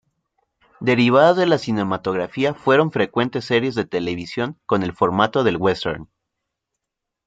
[0.79, 6.09] Derivadas de la cinematografía, fueron frecuentes series de televisión con el formato del western.